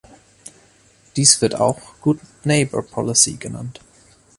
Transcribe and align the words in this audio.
Dies 1.15 1.43
wird 1.43 1.53
auch 1.61 1.79
"Good 2.01 2.19
Neighbor 2.43 2.81
Policy" 2.81 3.33
genannt. 3.37 3.81